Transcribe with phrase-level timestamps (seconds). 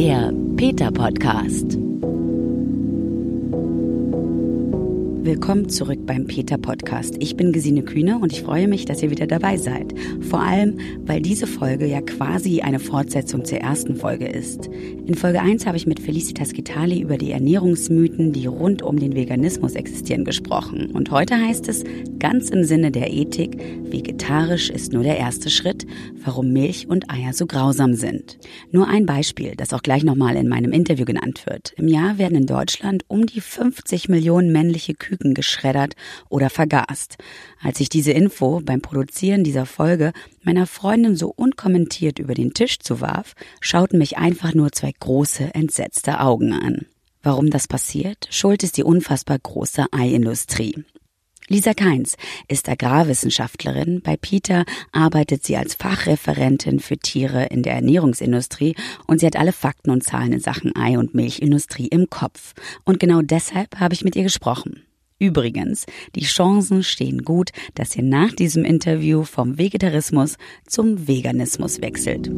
[0.00, 1.89] Der Peter Podcast.
[5.22, 7.16] Willkommen zurück beim Peter Podcast.
[7.18, 9.92] Ich bin Gesine Kühne und ich freue mich, dass ihr wieder dabei seid.
[10.22, 14.70] Vor allem, weil diese Folge ja quasi eine Fortsetzung zur ersten Folge ist.
[15.04, 19.14] In Folge 1 habe ich mit Felicitas Gitali über die Ernährungsmythen, die rund um den
[19.14, 20.90] Veganismus existieren, gesprochen.
[20.92, 21.84] Und heute heißt es,
[22.18, 23.58] ganz im Sinne der Ethik,
[23.92, 25.86] vegetarisch ist nur der erste Schritt,
[26.24, 28.38] warum Milch und Eier so grausam sind.
[28.72, 31.74] Nur ein Beispiel, das auch gleich nochmal in meinem Interview genannt wird.
[31.76, 35.94] Im Jahr werden in Deutschland um die 50 Millionen männliche Kühe Küken geschreddert
[36.28, 37.16] oder vergast.
[37.60, 42.78] Als ich diese Info beim Produzieren dieser Folge meiner Freundin so unkommentiert über den Tisch
[42.78, 46.86] zuwarf, schauten mich einfach nur zwei große, entsetzte Augen an.
[47.22, 48.28] Warum das passiert?
[48.30, 50.84] Schuld ist die unfassbar große Eiindustrie.
[51.50, 52.16] Lisa Keins
[52.46, 54.02] ist Agrarwissenschaftlerin.
[54.02, 58.76] Bei Peter arbeitet sie als Fachreferentin für Tiere in der Ernährungsindustrie
[59.08, 62.54] und sie hat alle Fakten und Zahlen in Sachen Ei- und Milchindustrie im Kopf.
[62.84, 64.84] Und genau deshalb habe ich mit ihr gesprochen.
[65.20, 72.30] Übrigens, die Chancen stehen gut, dass ihr nach diesem Interview vom Vegetarismus zum Veganismus wechselt.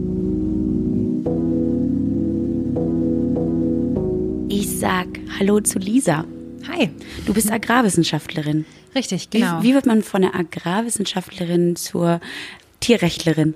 [4.49, 5.07] Ich sag
[5.39, 6.25] Hallo zu Lisa.
[6.69, 6.91] Hi.
[7.25, 8.65] Du bist Agrarwissenschaftlerin.
[8.97, 9.63] Richtig, genau.
[9.63, 12.21] Wie, wie wird man von der Agrarwissenschaftlerin zur
[12.81, 13.55] Tierrechtlerin?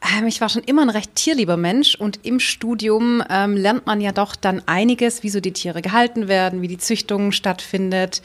[0.00, 4.00] Ähm, ich war schon immer ein recht tierlieber Mensch und im Studium ähm, lernt man
[4.00, 8.22] ja doch dann einiges, wie so die Tiere gehalten werden, wie die Züchtung stattfindet.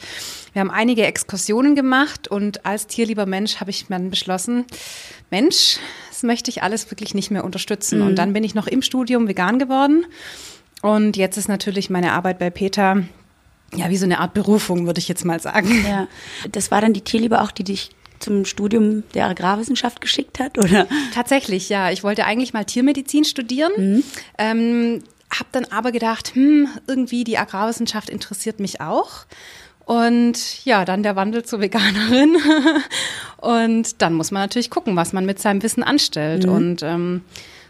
[0.52, 4.64] Wir haben einige Exkursionen gemacht und als tierlieber Mensch habe ich dann beschlossen,
[5.30, 5.78] Mensch,
[6.10, 8.00] das möchte ich alles wirklich nicht mehr unterstützen.
[8.00, 8.06] Mhm.
[8.06, 10.06] Und dann bin ich noch im Studium vegan geworden.
[10.80, 13.02] Und jetzt ist natürlich meine Arbeit bei Peter
[13.74, 15.84] ja, wie so eine Art Berufung, würde ich jetzt mal sagen.
[15.84, 16.06] Ja,
[16.52, 17.90] das war dann die Tierliebe auch, die dich
[18.24, 20.86] zum Studium der Agrarwissenschaft geschickt hat, oder?
[21.14, 21.90] Tatsächlich, ja.
[21.90, 23.72] Ich wollte eigentlich mal Tiermedizin studieren.
[23.76, 24.02] Mhm.
[24.38, 29.26] Ähm, habe dann aber gedacht, hm, irgendwie die Agrarwissenschaft interessiert mich auch.
[29.84, 32.36] Und ja, dann der Wandel zur Veganerin.
[33.36, 36.46] und dann muss man natürlich gucken, was man mit seinem Wissen anstellt.
[36.46, 36.52] Mhm.
[36.52, 37.20] Und ähm,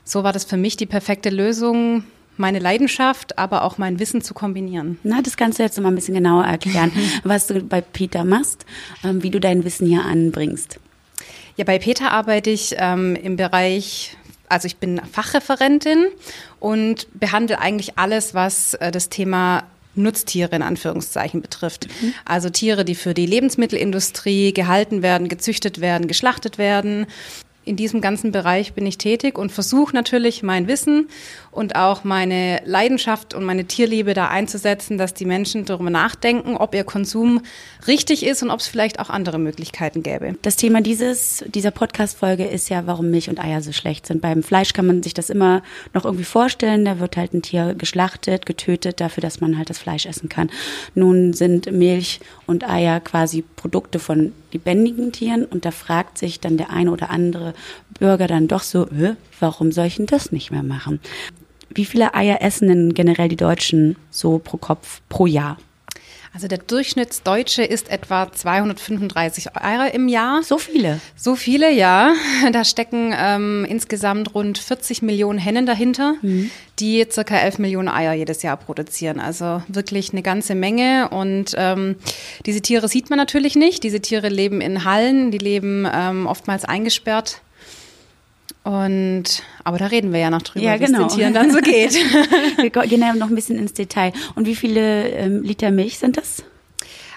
[0.05, 2.05] so war das für mich die perfekte Lösung,
[2.37, 4.99] meine Leidenschaft, aber auch mein Wissen zu kombinieren.
[5.03, 6.93] Na, das kannst du jetzt noch mal ein bisschen genauer erklären,
[7.25, 8.65] was du bei Peter machst,
[9.05, 10.79] ähm, wie du dein Wissen hier anbringst.
[11.57, 14.17] Ja, bei Peter arbeite ich ähm, im Bereich
[14.49, 16.09] also ich bin Fachreferentin
[16.61, 19.65] und behandle eigentlich alles, was äh, das Thema
[19.97, 21.89] Nutztiere in Anführungszeichen betrifft.
[22.01, 22.15] Mhm.
[22.25, 27.07] Also Tiere, die für die Lebensmittelindustrie gehalten werden, gezüchtet werden, geschlachtet werden
[27.65, 31.09] in diesem ganzen Bereich bin ich tätig und versuche natürlich mein Wissen
[31.51, 36.75] und auch meine Leidenschaft und meine Tierliebe da einzusetzen, dass die Menschen darüber nachdenken, ob
[36.75, 37.43] ihr Konsum
[37.87, 40.37] richtig ist und ob es vielleicht auch andere Möglichkeiten gäbe.
[40.43, 44.21] Das Thema dieses, dieser Podcast-Folge ist ja, warum Milch und Eier so schlecht sind.
[44.21, 46.85] Beim Fleisch kann man sich das immer noch irgendwie vorstellen.
[46.85, 50.51] Da wird halt ein Tier geschlachtet, getötet, dafür, dass man halt das Fleisch essen kann.
[50.95, 56.57] Nun sind Milch und Eier quasi Produkte von lebendigen Tieren und da fragt sich dann
[56.57, 57.54] der eine oder andere
[57.99, 61.01] Bürger dann doch so, äh, warum soll ich denn das nicht mehr machen?
[61.75, 65.59] Wie viele Eier essen denn generell die Deutschen so pro Kopf pro Jahr?
[66.35, 70.43] Also der Durchschnittsdeutsche isst etwa 235 Eier im Jahr.
[70.43, 71.01] So viele?
[71.15, 72.13] So viele, ja.
[72.53, 76.51] Da stecken ähm, insgesamt rund 40 Millionen Hennen dahinter, mhm.
[76.81, 79.21] die circa 11 Millionen Eier jedes Jahr produzieren.
[79.21, 81.09] Also wirklich eine ganze Menge.
[81.11, 81.95] Und ähm,
[82.47, 83.85] diese Tiere sieht man natürlich nicht.
[83.85, 87.43] Diese Tiere leben in Hallen, die leben ähm, oftmals eingesperrt
[88.65, 91.01] und aber da reden wir ja noch drüber, ja, genau.
[91.01, 91.95] wie es den Tieren dann so geht.
[92.57, 94.13] wir gehen ja noch ein bisschen ins Detail.
[94.35, 96.43] Und wie viele ähm, Liter Milch sind das?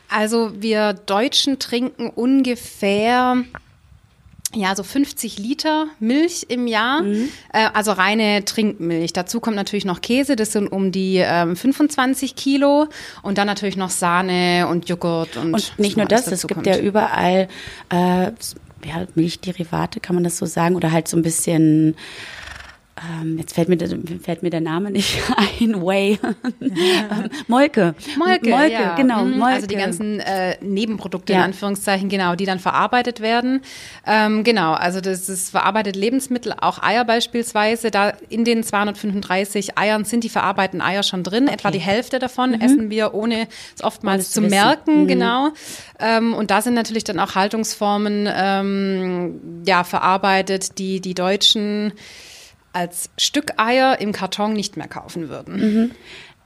[0.09, 3.43] Also wir Deutschen trinken ungefähr
[4.53, 7.29] ja, so 50 Liter Milch im Jahr, mhm.
[7.51, 9.13] äh, also reine Trinkmilch.
[9.13, 12.87] Dazu kommt natürlich noch Käse, das sind um die ähm, 25 Kilo
[13.23, 15.53] und dann natürlich noch Sahne und Joghurt und.
[15.53, 16.67] Und nicht nur das, es gibt kommt.
[16.67, 17.49] ja überall
[17.89, 18.31] äh,
[18.87, 20.75] ja, Milchderivate, kann man das so sagen?
[20.75, 21.95] Oder halt so ein bisschen
[22.97, 23.89] ähm, jetzt fällt mir, der,
[24.21, 25.21] fällt mir der Name nicht
[25.59, 26.19] ein, Way.
[26.61, 27.95] Ähm, Molke.
[28.17, 28.95] Molke, Molke ja.
[28.95, 29.23] genau.
[29.23, 29.37] Mhm.
[29.37, 29.55] Molke.
[29.55, 31.39] Also die ganzen äh, Nebenprodukte ja.
[31.39, 33.61] in Anführungszeichen, genau, die dann verarbeitet werden.
[34.05, 37.91] Ähm, genau, also das ist verarbeitet Lebensmittel, auch Eier beispielsweise.
[37.91, 41.45] Da in den 235 Eiern sind die verarbeiteten Eier schon drin.
[41.45, 41.53] Okay.
[41.53, 42.61] Etwa die Hälfte davon mhm.
[42.61, 45.07] essen wir, ohne es oftmals zu, zu merken, mhm.
[45.07, 45.49] genau.
[45.99, 51.93] Ähm, und da sind natürlich dann auch Haltungsformen ähm, ja, verarbeitet, die die Deutschen
[52.73, 55.55] als Stück Eier im Karton nicht mehr kaufen würden.
[55.55, 55.91] Mhm.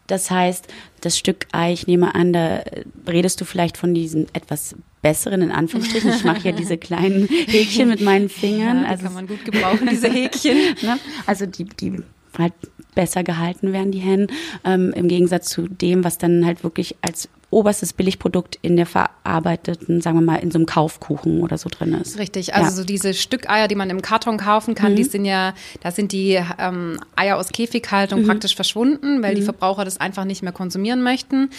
[0.07, 0.67] Das heißt,
[0.99, 2.63] das Stück Ei, ich nehme an, da
[3.07, 6.11] redest du vielleicht von diesen etwas besseren, in Anführungsstrichen.
[6.11, 8.83] Ich mache ja diese kleinen Häkchen mit meinen Fingern.
[8.83, 10.57] Ja, also kann man gut gebrauchen, diese Häkchen.
[10.81, 10.99] ne?
[11.25, 12.03] Also die, die
[12.37, 12.53] halt
[12.93, 14.27] besser gehalten werden, die Hennen,
[14.65, 20.01] ähm, im Gegensatz zu dem, was dann halt wirklich als oberstes Billigprodukt in der verarbeiteten,
[20.01, 22.17] sagen wir mal, in so einem Kaufkuchen oder so drin ist.
[22.17, 22.71] Richtig, also ja.
[22.71, 24.95] so diese Stückeier, die man im Karton kaufen kann, mhm.
[24.95, 28.27] die sind ja, da sind die ähm, Eier aus Käfighaltung mhm.
[28.27, 29.35] praktisch verschwunden, weil mhm.
[29.35, 31.49] die Verbraucher das einfach nicht mehr konsumieren möchten.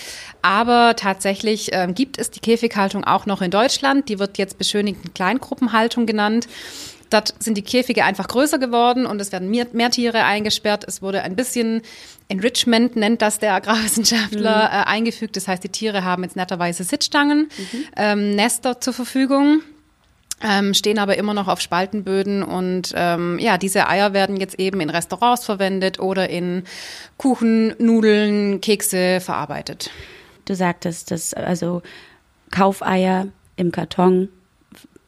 [0.41, 4.09] Aber tatsächlich ähm, gibt es die Käfighaltung auch noch in Deutschland.
[4.09, 6.49] Die wird jetzt beschönigten Kleingruppenhaltung genannt.
[7.13, 10.85] Dort sind die Käfige einfach größer geworden und es werden mehr, mehr Tiere eingesperrt.
[10.87, 11.83] Es wurde ein bisschen
[12.29, 14.75] Enrichment, nennt das der Agrarwissenschaftler, mhm.
[14.75, 15.37] äh, eingefügt.
[15.37, 17.85] Das heißt, die Tiere haben jetzt netterweise Sitzstangen, mhm.
[17.97, 19.61] ähm, Nester zur Verfügung.
[20.45, 24.81] Ähm, stehen aber immer noch auf Spaltenböden und ähm, ja, diese Eier werden jetzt eben
[24.81, 26.65] in Restaurants verwendet oder in
[27.17, 29.91] Kuchen, Nudeln, Kekse verarbeitet.
[30.47, 31.83] Du sagtest, dass also
[32.51, 34.31] Kaufeier im Karton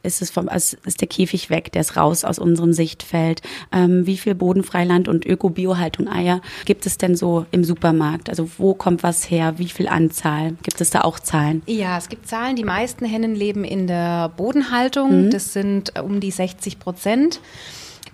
[0.04, 3.42] ist es vom, ist der Käfig weg, der ist raus aus unserem Sichtfeld.
[3.72, 8.28] Ähm, wie viel Bodenfreiland und Öko-Bio-Haltung Eier gibt es denn so im Supermarkt?
[8.28, 9.54] Also wo kommt was her?
[9.58, 10.56] Wie viel Anzahl?
[10.62, 11.62] Gibt es da auch Zahlen?
[11.66, 12.56] Ja, es gibt Zahlen.
[12.56, 15.26] Die meisten Hennen leben in der Bodenhaltung.
[15.26, 15.30] Mhm.
[15.30, 17.40] Das sind um die 60 Prozent.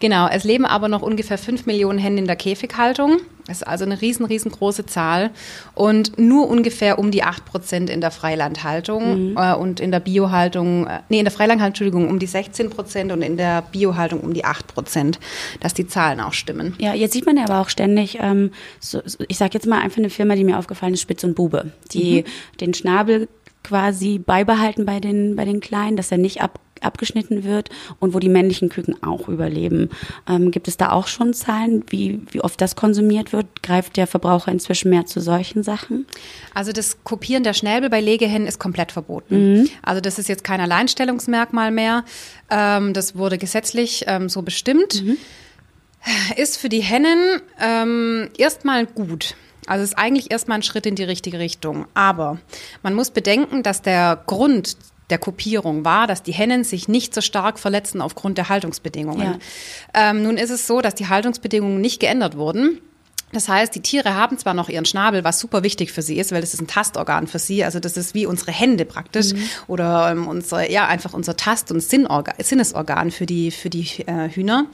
[0.01, 3.19] Genau, es leben aber noch ungefähr 5 Millionen Hennen in der Käfighaltung.
[3.47, 5.31] Das ist also eine riesen, riesengroße Zahl.
[5.75, 9.37] Und nur ungefähr um die 8 Prozent in der Freilandhaltung mhm.
[9.37, 13.13] äh, und in der Biohaltung, äh, nee, in der Freilandhaltung, Entschuldigung, um die 16 Prozent
[13.13, 15.19] und in der Biohaltung um die 8 Prozent,
[15.61, 16.75] dass die Zahlen auch stimmen.
[16.79, 19.81] Ja, jetzt sieht man ja aber auch ständig, ähm, so, so, ich sage jetzt mal
[19.81, 22.57] einfach eine Firma, die mir aufgefallen ist, Spitz und Bube, die mhm.
[22.61, 23.29] den Schnabel
[23.63, 28.19] quasi beibehalten bei den, bei den Kleinen, dass er nicht ab abgeschnitten wird und wo
[28.19, 29.91] die männlichen Küken auch überleben.
[30.29, 33.63] Ähm, gibt es da auch schon Zahlen, wie, wie oft das konsumiert wird?
[33.63, 36.07] Greift der Verbraucher inzwischen mehr zu solchen Sachen?
[36.55, 39.61] Also das Kopieren der Schnäbel bei Legehennen ist komplett verboten.
[39.61, 39.69] Mhm.
[39.83, 42.05] Also das ist jetzt kein Alleinstellungsmerkmal mehr.
[42.51, 45.05] Ähm, das wurde gesetzlich ähm, so bestimmt.
[45.05, 45.17] Mhm.
[46.37, 49.35] Ist für die Hennen ähm, erstmal gut.
[49.71, 51.87] Also ist eigentlich erstmal ein Schritt in die richtige Richtung.
[51.95, 52.39] Aber
[52.83, 54.77] man muss bedenken, dass der Grund
[55.11, 59.39] der Kopierung war, dass die Hennen sich nicht so stark verletzen aufgrund der Haltungsbedingungen.
[59.95, 60.11] Ja.
[60.11, 62.81] Ähm, nun ist es so, dass die Haltungsbedingungen nicht geändert wurden.
[63.33, 66.33] Das heißt, die Tiere haben zwar noch ihren Schnabel, was super wichtig für sie ist,
[66.33, 67.63] weil das ist ein Tastorgan für sie.
[67.63, 69.49] Also das ist wie unsere Hände praktisch mhm.
[69.69, 74.67] oder ähm, unser, ja, einfach unser Tast- und Sinnesorgan für die, für die äh, Hühner.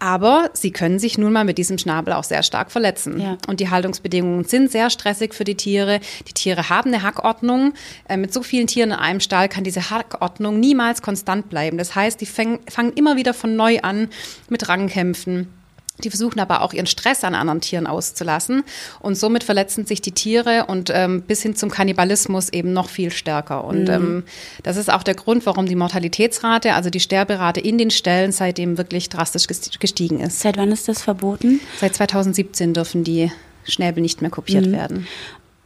[0.00, 3.20] Aber sie können sich nun mal mit diesem Schnabel auch sehr stark verletzen.
[3.20, 3.38] Ja.
[3.46, 6.00] Und die Haltungsbedingungen sind sehr stressig für die Tiere.
[6.26, 7.74] Die Tiere haben eine Hackordnung.
[8.08, 11.78] Äh, mit so vielen Tieren in einem Stall kann diese Hackordnung niemals konstant bleiben.
[11.78, 14.08] Das heißt, die fangen, fangen immer wieder von neu an
[14.48, 15.59] mit Rangkämpfen
[16.04, 18.64] die versuchen aber auch ihren Stress an anderen Tieren auszulassen
[19.00, 23.10] und somit verletzen sich die Tiere und ähm, bis hin zum Kannibalismus eben noch viel
[23.10, 23.64] stärker.
[23.64, 23.90] Und mhm.
[23.90, 24.24] ähm,
[24.62, 28.78] das ist auch der Grund, warum die Mortalitätsrate, also die Sterberate in den Ställen seitdem
[28.78, 30.40] wirklich drastisch gestiegen ist.
[30.40, 31.60] Seit wann ist das verboten?
[31.80, 33.30] Seit 2017 dürfen die
[33.64, 34.72] Schnäbel nicht mehr kopiert mhm.
[34.72, 35.06] werden.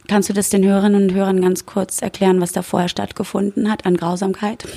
[0.07, 3.85] Kannst du das den Hörerinnen und Hörern ganz kurz erklären, was da vorher stattgefunden hat
[3.85, 4.65] an Grausamkeit?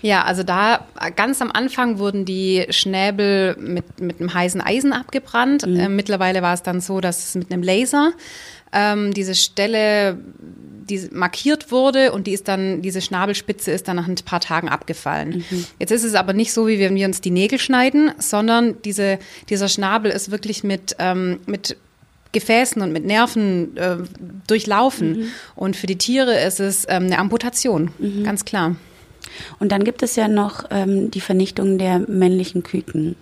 [0.00, 0.86] Ja, also da
[1.16, 5.66] ganz am Anfang wurden die Schnäbel mit, mit einem heißen Eisen abgebrannt.
[5.66, 5.76] Mhm.
[5.76, 8.12] Äh, mittlerweile war es dann so, dass es mit einem Laser
[8.72, 10.18] ähm, diese Stelle
[10.88, 14.68] die markiert wurde und die ist dann, diese Schnabelspitze ist dann nach ein paar Tagen
[14.68, 15.44] abgefallen.
[15.50, 15.66] Mhm.
[15.78, 19.18] Jetzt ist es aber nicht so, wie wenn wir uns die Nägel schneiden, sondern diese,
[19.50, 21.76] dieser Schnabel ist wirklich mit, ähm, mit
[22.32, 23.96] Gefäßen und mit Nerven äh,
[24.46, 25.10] durchlaufen.
[25.10, 25.26] Mhm.
[25.54, 28.24] Und für die Tiere ist es ähm, eine Amputation, mhm.
[28.24, 28.76] ganz klar.
[29.58, 33.16] Und dann gibt es ja noch ähm, die Vernichtung der männlichen Küken.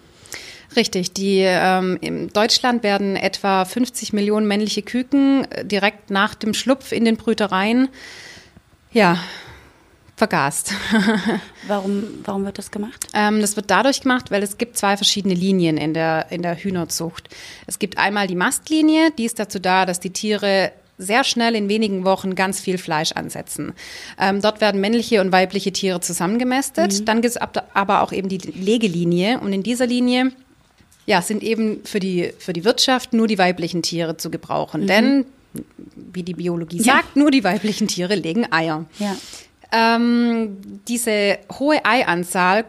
[0.74, 6.54] Richtig, die ähm, in Deutschland werden etwa 50 Millionen männliche Küken äh, direkt nach dem
[6.54, 7.88] Schlupf in den Brütereien
[8.92, 9.18] ja,
[10.16, 10.72] vergast.
[11.68, 13.06] warum, warum wird das gemacht?
[13.12, 16.56] Ähm, das wird dadurch gemacht, weil es gibt zwei verschiedene Linien in der, in der
[16.56, 17.28] Hühnerzucht.
[17.66, 21.68] Es gibt einmal die Mastlinie, die ist dazu da, dass die Tiere sehr schnell in
[21.68, 23.74] wenigen Wochen ganz viel Fleisch ansetzen.
[24.18, 27.00] Ähm, dort werden männliche und weibliche Tiere zusammengemästet.
[27.00, 27.04] Mhm.
[27.04, 27.40] Dann gibt es
[27.74, 30.32] aber auch eben die Legelinie und in dieser Linie
[31.04, 34.82] ja, sind eben für die, für die Wirtschaft nur die weiblichen Tiere zu gebrauchen.
[34.82, 34.86] Mhm.
[34.86, 35.26] Denn,
[35.94, 36.94] wie die Biologie ja.
[36.94, 38.86] sagt, nur die weiblichen Tiere legen Eier.
[38.98, 39.16] Ja.
[39.72, 42.64] Ähm, diese hohe Eianzahl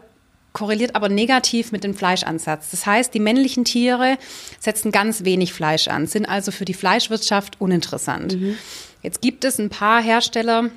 [0.52, 2.70] korreliert aber negativ mit dem Fleischansatz.
[2.70, 4.18] Das heißt, die männlichen Tiere
[4.58, 8.40] setzen ganz wenig Fleisch an, sind also für die Fleischwirtschaft uninteressant.
[8.40, 8.56] Mhm.
[9.02, 10.70] Jetzt gibt es ein paar Hersteller,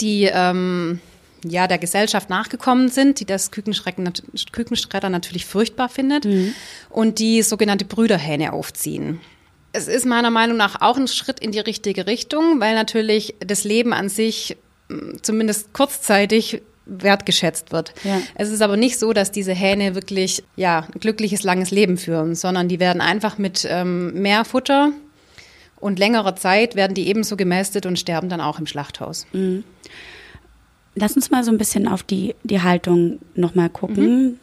[0.00, 1.00] die ähm,
[1.44, 6.54] ja, der Gesellschaft nachgekommen sind, die das Kükenschredder natürlich furchtbar findet mhm.
[6.90, 9.20] und die sogenannte Brüderhähne aufziehen.
[9.72, 13.64] Es ist meiner Meinung nach auch ein Schritt in die richtige Richtung, weil natürlich das
[13.64, 14.56] Leben an sich
[15.22, 17.92] zumindest kurzzeitig wertgeschätzt wird.
[18.04, 18.20] Ja.
[18.36, 22.34] Es ist aber nicht so, dass diese Hähne wirklich ja, ein glückliches, langes Leben führen,
[22.34, 24.92] sondern die werden einfach mit ähm, mehr Futter
[25.80, 29.26] und längerer Zeit werden die ebenso gemästet und sterben dann auch im Schlachthaus.
[30.94, 34.38] Lass uns mal so ein bisschen auf die, die Haltung nochmal gucken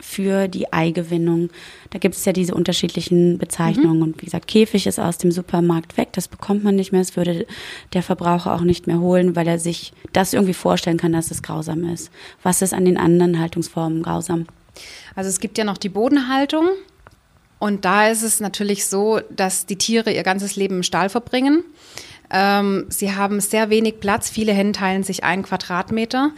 [0.00, 1.50] für die Eigewinnung.
[1.90, 4.02] Da gibt es ja diese unterschiedlichen Bezeichnungen.
[4.02, 7.00] Und wie gesagt, Käfig ist aus dem Supermarkt weg, das bekommt man nicht mehr.
[7.00, 7.46] Das würde
[7.92, 11.42] der Verbraucher auch nicht mehr holen, weil er sich das irgendwie vorstellen kann, dass es
[11.42, 12.10] grausam ist.
[12.42, 14.46] Was ist an den anderen Haltungsformen grausam?
[15.14, 16.68] Also es gibt ja noch die Bodenhaltung.
[17.58, 21.62] Und da ist es natürlich so, dass die Tiere ihr ganzes Leben im Stall verbringen.
[22.32, 24.30] Ähm, sie haben sehr wenig Platz.
[24.30, 26.30] Viele Hennen teilen sich einen Quadratmeter.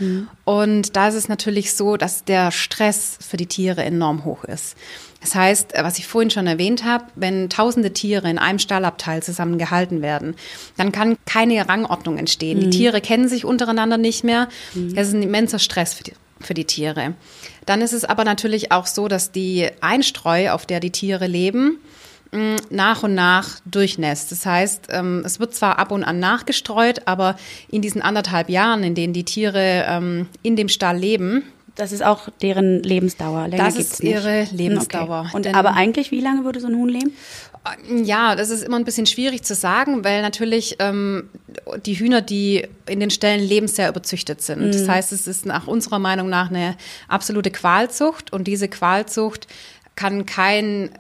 [0.44, 4.76] Und da ist es natürlich so, dass der Stress für die Tiere enorm hoch ist.
[5.20, 9.56] Das heißt, was ich vorhin schon erwähnt habe, wenn tausende Tiere in einem Stallabteil zusammen
[9.56, 10.34] gehalten werden,
[10.76, 12.58] dann kann keine Rangordnung entstehen.
[12.58, 14.49] Die Tiere kennen sich untereinander nicht mehr.
[14.75, 17.14] Das ist ein immenser Stress für die, für die Tiere.
[17.66, 21.78] Dann ist es aber natürlich auch so, dass die Einstreu, auf der die Tiere leben,
[22.70, 24.32] nach und nach durchnässt.
[24.32, 27.36] Das heißt, ähm, es wird zwar ab und an nachgestreut, aber
[27.70, 31.42] in diesen anderthalb Jahren, in denen die Tiere ähm, in dem Stall leben,
[31.74, 33.48] Das ist auch deren Lebensdauer.
[33.48, 34.12] Länger Das ist nicht.
[34.12, 35.20] ihre Hm, Lebensdauer.
[35.26, 35.36] Okay.
[35.36, 37.12] Und Denn- aber eigentlich, wie lange würde so ein Huhn leben?
[38.04, 41.28] Ja, das ist immer ein bisschen schwierig zu sagen, weil natürlich ähm,
[41.86, 44.60] die Hühner, die in den Ställen leben, sehr überzüchtet sind.
[44.66, 44.72] Mhm.
[44.72, 46.76] Das heißt, es ist nach unserer Meinung nach eine
[47.08, 49.46] absolute Qualzucht und diese Qualzucht
[49.96, 50.90] kann kein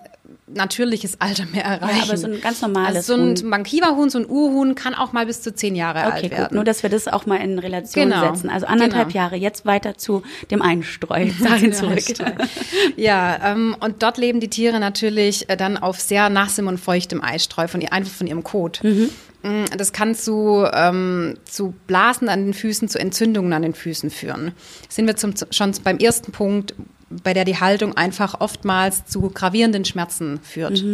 [0.48, 2.02] natürliches Alter mehr erreichen.
[2.08, 3.50] aber so ein ganz normales also so ein Huhn.
[3.50, 6.30] Bankiva-Huhn, so ein Urhuhn kann auch mal bis zu zehn Jahre Okay, alt gut.
[6.32, 6.54] werden.
[6.56, 8.32] Nur, dass wir das auch mal in Relation Genau.
[8.34, 8.50] setzen.
[8.50, 9.18] Also anderthalb Genau.
[9.22, 9.36] Jahre.
[9.36, 11.28] Jetzt weiter zu dem Einstreu.
[11.42, 12.02] Dahin zurück.
[12.96, 17.22] Ja, ähm, und dort leben die Tiere natürlich äh, dann auf sehr nassem und feuchtem
[17.22, 18.80] Eistreu, von, ihr- einfach von ihrem Kot.
[18.84, 24.10] Mm, Das kann zu, ähm, zu Blasen an den Füßen, zu Entzündungen an den Füßen
[24.10, 24.52] führen.
[24.88, 26.74] Sind wir zum, schon beim ersten Punkt,
[27.22, 30.84] bei der die Haltung einfach oftmals zu gravierenden Schmerzen führt.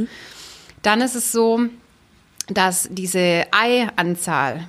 [0.83, 1.61] Dann ist es so,
[2.49, 4.69] dass diese Eianzahl,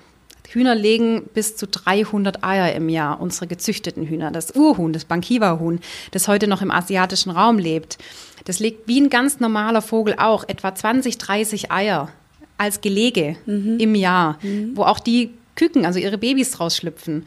[0.49, 4.31] Hühner legen bis zu 300 Eier im Jahr, unsere gezüchteten Hühner.
[4.31, 5.79] Das Urhuhn, das Bankiva-Huhn,
[6.11, 7.99] das heute noch im asiatischen Raum lebt,
[8.45, 12.09] das legt wie ein ganz normaler Vogel auch etwa 20, 30 Eier
[12.57, 14.39] als Gelege im Jahr,
[14.73, 17.25] wo auch die Küken, also ihre Babys rausschlüpfen.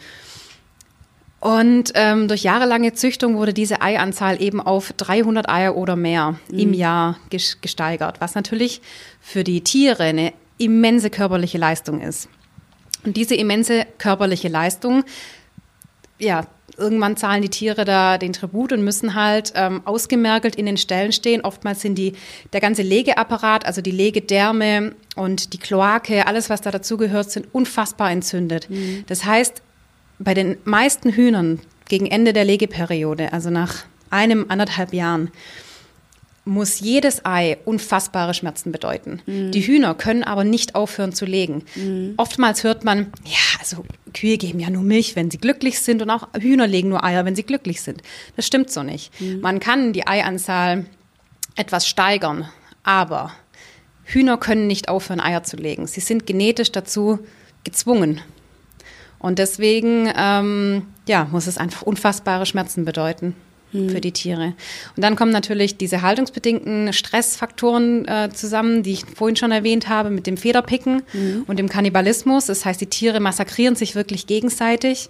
[1.43, 6.73] Und ähm, durch jahrelange Züchtung wurde diese Eianzahl eben auf 300 Eier oder mehr im
[6.73, 8.81] Jahr ges- gesteigert, was natürlich
[9.21, 12.29] für die Tiere eine immense körperliche Leistung ist.
[13.05, 15.03] Und diese immense körperliche Leistung,
[16.21, 16.47] ja,
[16.79, 21.11] irgendwann zahlen die Tiere da den Tribut und müssen halt ähm, ausgemergelt in den Ställen
[21.11, 21.41] stehen.
[21.41, 22.13] Oftmals sind die,
[22.53, 28.13] der ganze Legeapparat, also die Legedärme und die Kloake, alles, was da dazugehört, sind unfassbar
[28.13, 28.69] entzündet.
[29.09, 29.61] Das heißt,
[30.23, 35.31] bei den meisten Hühnern gegen Ende der Legeperiode, also nach einem, anderthalb Jahren,
[36.45, 39.23] muss jedes Ei unfassbare Schmerzen bedeuten.
[39.27, 41.63] Die Hühner können aber nicht aufhören zu legen.
[42.17, 46.11] Oftmals hört man, ja, also Kühe geben ja nur Milch, wenn sie glücklich sind und
[46.11, 48.03] auch Hühner legen nur Eier, wenn sie glücklich sind.
[48.35, 49.13] Das stimmt so nicht.
[49.41, 50.87] Man kann die Eianzahl
[51.55, 52.49] etwas steigern,
[52.83, 53.33] aber
[54.05, 55.87] Hühner können nicht aufhören, Eier zu legen.
[55.87, 57.21] Sie sind genetisch dazu
[57.63, 58.21] gezwungen.
[59.23, 63.35] Und deswegen ähm, ja, muss es einfach unfassbare Schmerzen bedeuten
[63.73, 64.53] für die Tiere.
[64.97, 70.11] Und dann kommen natürlich diese haltungsbedingten Stressfaktoren äh, zusammen, die ich vorhin schon erwähnt habe,
[70.11, 71.03] mit dem Federpicken
[71.47, 72.47] und dem Kannibalismus.
[72.47, 75.09] Das heißt, die Tiere massakrieren sich wirklich gegenseitig,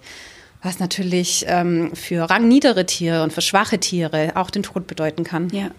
[0.61, 5.49] was natürlich ähm, für rangniedere Tiere und für schwache Tiere auch den Tod bedeuten kann.
[5.49, 5.71] Ja.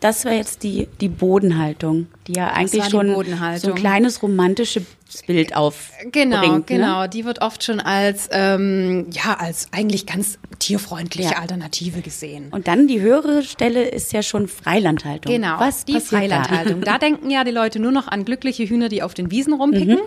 [0.00, 3.08] Das war jetzt die, die Bodenhaltung, die ja eigentlich schon
[3.56, 4.84] so ein kleines romantisches
[5.26, 6.12] Bild aufbringt.
[6.12, 6.62] Genau, ne?
[6.64, 7.08] genau.
[7.08, 11.38] Die wird oft schon als, ähm, ja, als eigentlich ganz tierfreundliche Ja.
[11.40, 12.46] Alternative gesehen.
[12.52, 15.32] Und dann die höhere Stelle ist ja schon Freilandhaltung.
[15.32, 16.82] Genau, Was die Freilandhaltung.
[16.82, 16.98] Da?
[16.98, 20.00] denken ja die Leute nur noch an glückliche Hühner, die auf den Wiesen rumpicken Mhm.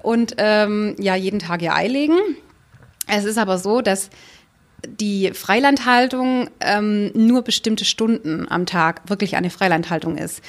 [0.00, 2.18] und ähm, ja jeden Tag ihr Ei legen.
[3.08, 4.10] Es ist aber so, dass
[4.88, 10.40] die Freilandhaltung ähm, nur bestimmte Stunden am Tag wirklich eine Freilandhaltung ist.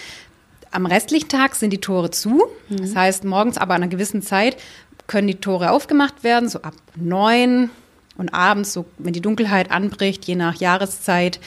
[0.71, 2.43] Am restlichen Tag sind die Tore zu.
[2.69, 4.57] Das heißt, morgens aber an einer gewissen Zeit
[5.07, 7.69] können die Tore aufgemacht werden, so ab neun
[8.17, 11.39] und abends, so wenn die Dunkelheit anbricht, je nach Jahreszeit,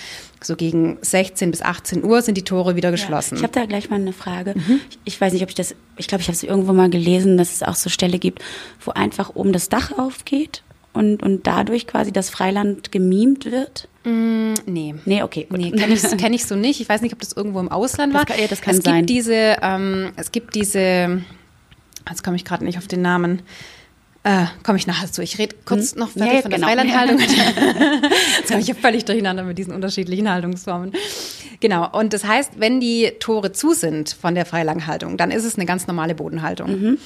[0.42, 2.92] so gegen 16 bis 18 Uhr sind die Tore wieder Ja.
[2.92, 3.36] geschlossen.
[3.36, 4.54] Ich habe da gleich mal eine Frage.
[4.54, 4.80] Mhm.
[4.90, 7.36] Ich, ich weiß nicht, ob ich das, ich glaube, ich habe es irgendwo mal gelesen,
[7.36, 8.42] dass es auch so Stelle gibt,
[8.84, 10.62] wo einfach oben das Dach aufgeht
[10.98, 13.88] und, und dadurch quasi das Freiland gemimt wird.
[14.04, 14.94] nee.
[15.04, 15.46] Nee, okay.
[15.48, 15.58] Gut.
[15.60, 16.80] Nee, kenne ich, kenn ich so nicht.
[16.80, 18.26] Ich weiß nicht, ob das irgendwo im Ausland Das war.
[18.26, 19.06] kann- ja, das kann es sein.
[19.06, 21.22] Gibt diese, ähm, es gibt diese,
[22.08, 23.42] jetzt komme ich gerade nicht auf den Namen,
[24.24, 25.22] Äh, Komme ich nachher zu.
[25.22, 26.00] Ich rede kurz Hm.
[26.00, 26.66] noch fertig Ja, von der genau.
[26.68, 27.18] Freilandhaltung.
[28.38, 30.92] Jetzt habe ich ja völlig durcheinander mit diesen unterschiedlichen Haltungsformen.
[31.60, 31.88] Genau.
[31.96, 35.66] Und das heißt, wenn die Tore zu sind von der Freilandhaltung, dann ist es eine
[35.66, 36.68] ganz normale Bodenhaltung.
[36.70, 36.98] Mhm.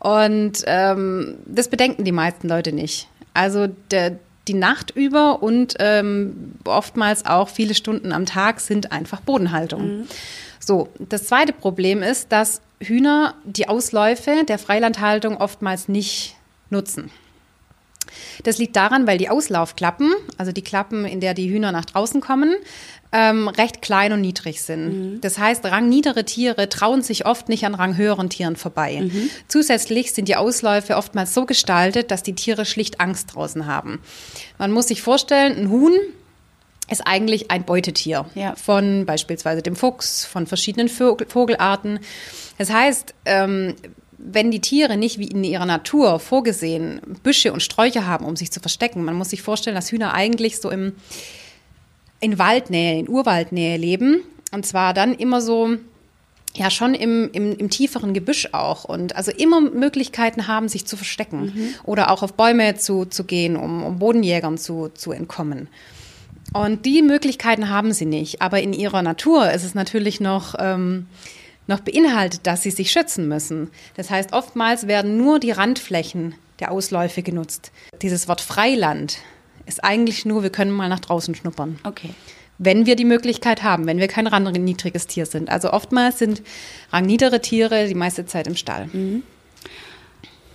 [0.00, 3.08] Und ähm, das bedenken die meisten Leute nicht.
[3.36, 9.20] Also der, die Nacht über und ähm, oftmals auch viele Stunden am Tag sind einfach
[9.20, 10.06] Bodenhaltung.
[10.58, 16.36] So, das zweite Problem ist, dass Hühner die Ausläufe der Freilandhaltung oftmals nicht
[16.70, 17.10] nutzen.
[18.44, 22.20] Das liegt daran, weil die Auslaufklappen, also die Klappen, in der die Hühner nach draußen
[22.20, 22.54] kommen,
[23.12, 25.20] ähm, recht klein und niedrig sind.
[25.22, 29.08] Das heißt, rangniedere Tiere trauen sich oft nicht an ranghöheren Tieren vorbei.
[29.48, 34.00] Zusätzlich sind die Ausläufe oftmals so gestaltet, dass die Tiere schlicht Angst draußen haben.
[34.58, 35.92] Man muss sich vorstellen, ein Huhn
[36.90, 38.54] ist eigentlich ein Beutetier Ja.
[38.56, 42.00] von beispielsweise dem Fuchs, von verschiedenen Vogelarten.
[42.58, 43.74] Das heißt, ähm,
[44.18, 48.50] wenn die Tiere nicht wie in ihrer Natur vorgesehen Büsche und Sträucher haben, um sich
[48.50, 50.92] zu verstecken, man muss sich vorstellen, dass Hühner eigentlich so im,
[52.20, 54.22] in Waldnähe, in Urwaldnähe leben.
[54.52, 55.76] Und zwar dann immer so,
[56.54, 58.84] ja, schon im, im, im tieferen Gebüsch auch.
[58.84, 61.52] Und also immer Möglichkeiten haben, sich zu verstecken.
[61.84, 65.68] Oder auch auf Bäume zu, zu gehen, um, um Bodenjägern zu, zu entkommen.
[66.52, 68.40] Und die Möglichkeiten haben sie nicht.
[68.40, 71.06] Aber in ihrer Natur ist es natürlich noch, ähm,
[71.66, 73.70] noch beinhaltet, dass sie sich schützen müssen.
[73.94, 77.72] Das heißt, oftmals werden nur die Randflächen der Ausläufe genutzt.
[78.02, 79.18] Dieses Wort Freiland
[79.66, 81.78] ist eigentlich nur, wir können mal nach draußen schnuppern.
[81.84, 82.10] Okay.
[82.58, 85.50] Wenn wir die Möglichkeit haben, wenn wir kein rangniedriges Tier sind.
[85.50, 86.42] Also oftmals sind
[86.90, 88.88] rangniedere Tiere die meiste Zeit im Stall.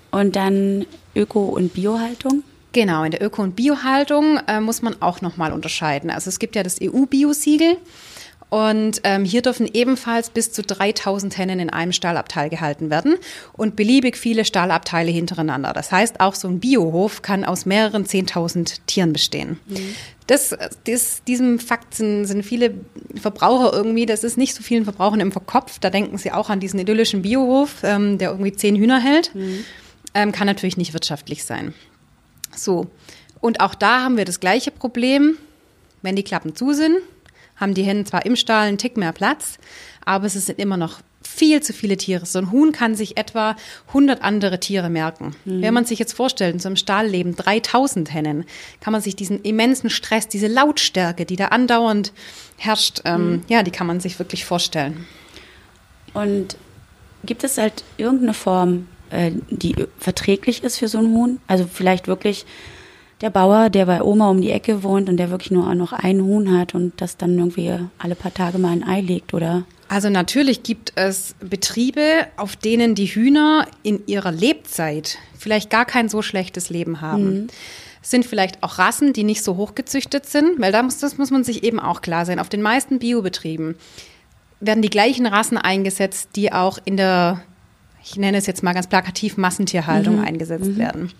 [0.09, 2.43] Und dann Öko- und Biohaltung?
[2.73, 6.09] Genau, in der Öko- und Biohaltung äh, muss man auch nochmal unterscheiden.
[6.09, 7.77] Also es gibt ja das EU-Bio-Siegel
[8.51, 13.15] und ähm, hier dürfen ebenfalls bis zu 3000 Hennen in einem Stallabteil gehalten werden
[13.53, 15.71] und beliebig viele Stallabteile hintereinander.
[15.71, 19.57] Das heißt, auch so ein Biohof kann aus mehreren 10.000 Tieren bestehen.
[20.27, 20.53] Das,
[20.85, 22.73] das, diesem Fakt sind, sind viele
[23.15, 25.79] Verbraucher irgendwie, das ist nicht so vielen Verbrauchern im Kopf.
[25.79, 29.31] Da denken sie auch an diesen idyllischen Biohof, ähm, der irgendwie zehn Hühner hält.
[30.13, 31.73] Ähm, kann natürlich nicht wirtschaftlich sein.
[32.53, 32.87] So,
[33.39, 35.37] und auch da haben wir das gleiche Problem.
[36.01, 36.97] Wenn die Klappen zu sind,
[37.61, 39.57] haben die Hennen zwar im Stall einen Tick mehr Platz,
[40.03, 42.25] aber es sind immer noch viel zu viele Tiere.
[42.25, 43.55] So ein Huhn kann sich etwa
[43.89, 45.35] 100 andere Tiere merken.
[45.45, 48.45] Wenn man sich jetzt vorstellt, in so einem Stall leben 3000 Hennen,
[48.79, 52.11] kann man sich diesen immensen Stress, diese Lautstärke, die da andauernd
[52.57, 55.05] herrscht, ähm, ja, die kann man sich wirklich vorstellen.
[56.13, 56.57] Und
[57.23, 61.39] gibt es halt irgendeine Form, äh, die verträglich ist für so ein Huhn?
[61.47, 62.45] Also vielleicht wirklich
[63.21, 66.21] der Bauer, der bei Oma um die Ecke wohnt und der wirklich nur noch ein
[66.21, 69.63] Huhn hat und das dann irgendwie alle paar Tage mal ein Ei legt, oder?
[69.87, 76.09] Also natürlich gibt es Betriebe, auf denen die Hühner in ihrer Lebzeit vielleicht gar kein
[76.09, 77.47] so schlechtes Leben haben.
[78.01, 81.29] Es sind vielleicht auch Rassen, die nicht so hochgezüchtet sind, weil da muss, das muss
[81.29, 82.39] man sich eben auch klar sein.
[82.39, 83.75] Auf den meisten Biobetrieben
[84.59, 87.41] werden die gleichen Rassen eingesetzt, die auch in der,
[88.03, 91.11] ich nenne es jetzt mal ganz plakativ, Massentierhaltung eingesetzt werden.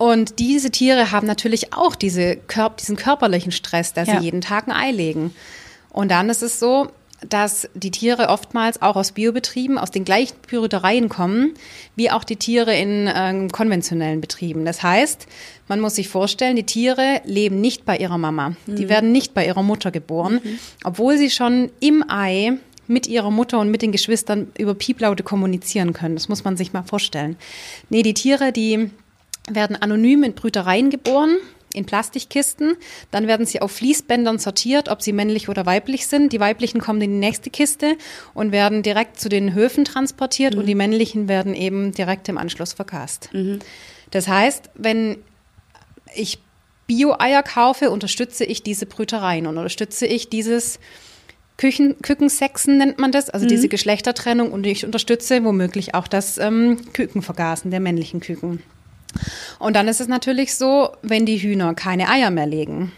[0.00, 4.18] Und diese Tiere haben natürlich auch diese Körp diesen körperlichen Stress, dass Ja.
[4.18, 5.34] sie jeden Tag ein Ei legen.
[5.90, 6.88] Und dann ist es so,
[7.28, 11.52] dass die Tiere oftmals auch aus Biobetrieben, aus den gleichen Brütereien kommen,
[11.96, 14.64] wie auch die Tiere in ähm, konventionellen Betrieben.
[14.64, 15.26] Das heißt,
[15.68, 18.54] man muss sich vorstellen, die Tiere leben nicht bei ihrer Mama.
[18.66, 20.40] Die werden nicht bei ihrer Mutter geboren,
[20.82, 22.52] obwohl sie schon im Ei
[22.86, 26.14] mit ihrer Mutter und mit den Geschwistern über Pieplaute kommunizieren können.
[26.14, 27.36] Das muss man sich mal vorstellen.
[27.90, 28.88] Nee, die Tiere, die
[29.48, 31.36] werden anonym in Brütereien geboren,
[31.72, 32.76] in Plastikkisten.
[33.10, 36.32] Dann werden sie auf Fließbändern sortiert, ob sie männlich oder weiblich sind.
[36.32, 37.96] Die weiblichen kommen in die nächste Kiste
[38.34, 42.72] und werden direkt zu den Höfen transportiert und die männlichen werden eben direkt im Anschluss
[42.72, 43.30] vergast.
[44.10, 45.18] Das heißt, wenn
[46.14, 46.38] ich
[46.88, 50.80] Bio-Eier kaufe, unterstütze ich diese Brütereien und unterstütze ich dieses
[51.56, 56.78] Küchen, Kükensexen nennt man das, also diese Geschlechtertrennung und ich unterstütze womöglich auch das ähm,
[56.94, 58.60] Kükenvergasen der männlichen Küken.
[59.58, 62.92] Und dann ist es natürlich so, wenn die Hühner keine Eier mehr legen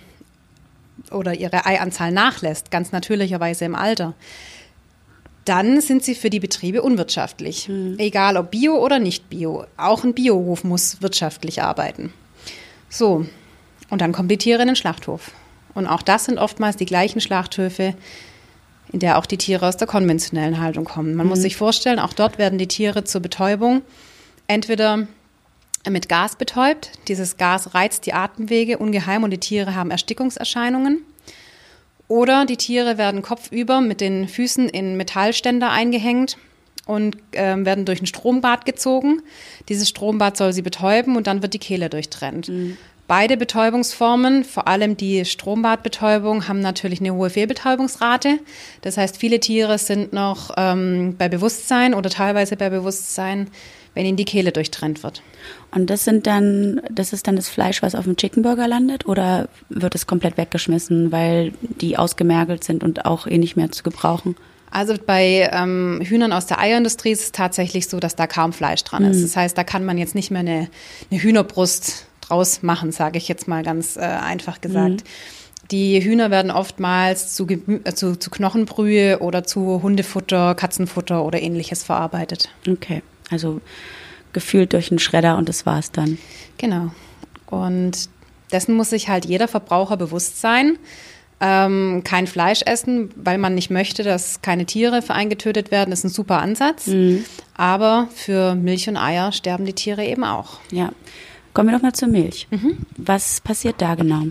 [1.10, 4.14] oder ihre Eianzahl nachlässt, ganz natürlicherweise im Alter,
[5.44, 7.68] dann sind sie für die Betriebe unwirtschaftlich.
[7.98, 9.64] Egal ob Bio oder nicht Bio.
[9.76, 12.12] Auch ein Biohof muss wirtschaftlich arbeiten.
[12.88, 13.26] So,
[13.90, 15.32] und dann kommen die Tiere in den Schlachthof.
[15.74, 17.94] Und auch das sind oftmals die gleichen Schlachthöfe,
[18.92, 21.14] in der auch die Tiere aus der konventionellen Haltung kommen.
[21.14, 23.82] Man muss sich vorstellen, auch dort werden die Tiere zur Betäubung
[24.46, 25.06] entweder
[25.90, 26.90] mit Gas betäubt.
[27.08, 31.04] Dieses Gas reizt die Atemwege ungeheim und die Tiere haben Erstickungserscheinungen.
[32.08, 36.36] Oder die Tiere werden kopfüber mit den Füßen in Metallständer eingehängt
[36.86, 39.22] und ähm, werden durch ein Strombad gezogen.
[39.68, 42.48] Dieses Strombad soll sie betäuben und dann wird die Kehle durchtrennt.
[42.48, 42.76] Mhm.
[43.08, 48.38] Beide Betäubungsformen, vor allem die Strombadbetäubung, haben natürlich eine hohe Fehlbetäubungsrate.
[48.80, 53.50] Das heißt, viele Tiere sind noch ähm, bei Bewusstsein oder teilweise bei Bewusstsein,
[53.94, 55.22] wenn ihnen die Kehle durchtrennt wird.
[55.70, 59.48] Und das sind dann, das ist dann das Fleisch, was auf dem Chickenburger landet, oder
[59.68, 64.36] wird es komplett weggeschmissen, weil die ausgemergelt sind und auch eh nicht mehr zu gebrauchen?
[64.70, 68.82] Also bei ähm, Hühnern aus der Eierindustrie ist es tatsächlich so, dass da kaum Fleisch
[68.84, 69.18] dran ist.
[69.18, 69.22] Mhm.
[69.22, 70.68] Das heißt, da kann man jetzt nicht mehr eine,
[71.10, 75.04] eine Hühnerbrust draus machen, sage ich jetzt mal ganz äh, einfach gesagt.
[75.04, 75.08] Mhm.
[75.70, 81.84] Die Hühner werden oftmals zu, äh, zu, zu, Knochenbrühe oder zu Hundefutter, Katzenfutter oder ähnliches
[81.84, 82.48] verarbeitet.
[82.68, 83.02] Okay,
[83.32, 83.60] also
[84.32, 86.18] gefühlt durch einen Schredder und das war's dann.
[86.58, 86.90] Genau.
[87.46, 88.08] Und
[88.50, 90.78] dessen muss sich halt jeder Verbraucher bewusst sein
[91.44, 95.90] ähm, kein Fleisch essen, weil man nicht möchte, dass keine Tiere für einen getötet werden,
[95.90, 96.86] ist ein super Ansatz.
[96.86, 97.24] Mhm.
[97.56, 100.60] Aber für Milch und Eier sterben die Tiere eben auch.
[100.70, 100.92] Ja.
[101.52, 102.46] Kommen wir doch mal zur Milch.
[102.50, 102.78] Mhm.
[102.96, 104.22] Was passiert da genau?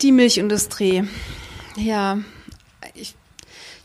[0.00, 1.02] Die Milchindustrie.
[1.76, 2.18] Ja,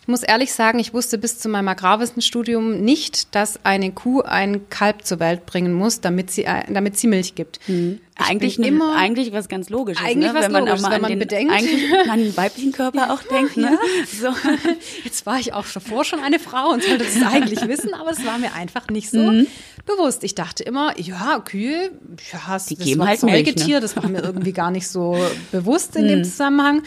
[0.03, 4.67] ich muss ehrlich sagen, ich wusste bis zu meinem Agrarwissenstudium nicht, dass eine Kuh ein
[4.67, 7.61] Kalb zur Welt bringen muss, damit sie, äh, damit sie Milch gibt.
[7.67, 8.01] Hm.
[8.17, 10.37] Eigentlich, ne, immer, eigentlich was ganz Logisches, eigentlich ne?
[10.37, 11.53] was wenn man, Logisches, wenn man den, bedenkt.
[11.53, 13.55] Eigentlich an den weiblichen Körper auch denkt.
[13.55, 13.79] Ne?
[14.21, 14.27] So.
[15.05, 18.25] Jetzt war ich auch davor schon eine Frau und sollte das eigentlich wissen, aber es
[18.25, 19.47] war mir einfach nicht so mhm.
[19.85, 20.25] bewusst.
[20.25, 21.91] Ich dachte immer, ja, Kühe,
[22.33, 23.79] ja, die das geben halt Säugetier, Milch, ne?
[23.79, 25.17] das war mir irgendwie gar nicht so
[25.53, 26.09] bewusst in mhm.
[26.09, 26.83] dem Zusammenhang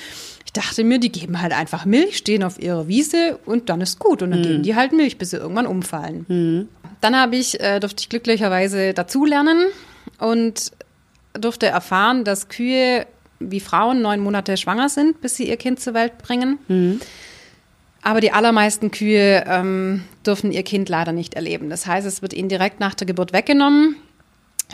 [0.57, 4.23] dachte mir, die geben halt einfach Milch, stehen auf ihrer Wiese und dann ist gut.
[4.23, 4.45] Und dann mhm.
[4.45, 6.25] geben die halt Milch, bis sie irgendwann umfallen.
[6.29, 6.69] Mhm.
[7.01, 9.59] Dann habe ich, äh, durfte ich glücklicherweise dazulernen
[10.19, 10.73] und
[11.35, 13.07] durfte erfahren, dass Kühe
[13.39, 16.59] wie Frauen neun Monate schwanger sind, bis sie ihr Kind zur Welt bringen.
[16.69, 17.01] Mhm.
[18.03, 21.69] Aber die allermeisten Kühe ähm, dürfen ihr Kind leider nicht erleben.
[21.71, 23.97] Das heißt, es wird ihnen direkt nach der Geburt weggenommen.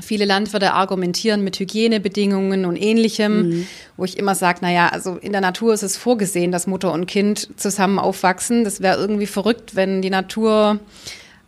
[0.01, 3.67] Viele Landwirte argumentieren mit Hygienebedingungen und ähnlichem, mhm.
[3.99, 7.07] wo ich immer sage, naja, also in der Natur ist es vorgesehen, dass Mutter und
[7.07, 8.65] Kind zusammen aufwachsen.
[8.65, 10.81] Das wäre irgendwie verrückt, wenn die Natur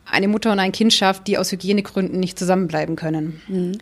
[0.05, 3.41] eine Mutter und ein Kind schafft, die aus Hygienegründen nicht zusammenbleiben können.
[3.49, 3.79] Mhm.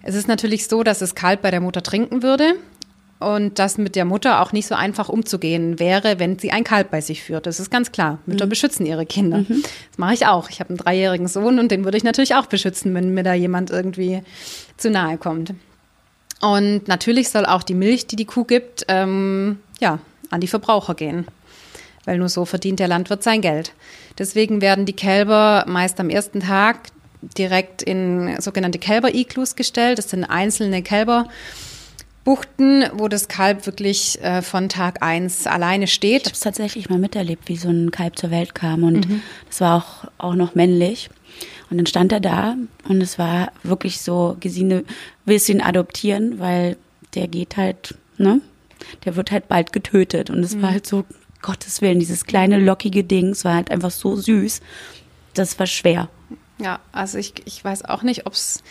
[0.00, 2.54] Es ist natürlich so, dass es kalt bei der Mutter trinken würde
[3.20, 6.90] und das mit der Mutter auch nicht so einfach umzugehen wäre, wenn sie ein Kalb
[6.90, 7.46] bei sich führt.
[7.46, 8.18] Das ist ganz klar.
[8.26, 8.50] Mütter mhm.
[8.50, 9.38] beschützen ihre Kinder.
[9.38, 9.62] Mhm.
[9.90, 10.50] Das mache ich auch.
[10.50, 13.34] Ich habe einen dreijährigen Sohn und den würde ich natürlich auch beschützen, wenn mir da
[13.34, 14.22] jemand irgendwie
[14.76, 15.54] zu nahe kommt.
[16.40, 19.98] Und natürlich soll auch die Milch, die die Kuh gibt, ähm, ja,
[20.30, 21.26] an die Verbraucher gehen.
[22.04, 23.72] Weil nur so verdient der Landwirt sein Geld.
[24.18, 26.88] Deswegen werden die Kälber meist am ersten Tag
[27.20, 29.98] direkt in sogenannte Kälber-Iglus gestellt.
[29.98, 31.26] Das sind einzelne Kälber,
[32.28, 36.20] Buchten, wo das Kalb wirklich äh, von Tag eins alleine steht.
[36.20, 39.22] Ich habe es tatsächlich mal miterlebt, wie so ein Kalb zur Welt kam und mhm.
[39.46, 41.08] das war auch, auch noch männlich.
[41.70, 44.84] Und dann stand er da und es war wirklich so, Gesine,
[45.24, 46.76] willst du ihn adoptieren, weil
[47.14, 48.42] der geht halt, ne?
[49.06, 50.28] Der wird halt bald getötet.
[50.28, 50.60] Und es mhm.
[50.60, 51.06] war halt so,
[51.40, 54.60] Gottes Willen, dieses kleine lockige Ding, es war halt einfach so süß.
[55.32, 56.10] Das war schwer.
[56.60, 58.62] Ja, also ich, ich weiß auch nicht, ob es